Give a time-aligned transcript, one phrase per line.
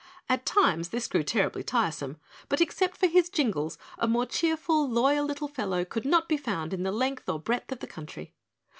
[0.27, 2.17] At times this grew terribly tiresome,
[2.49, 6.73] but except for his jingles, a more cheerful loyal little fellow could not be found
[6.73, 8.33] in the length or breadth of the country.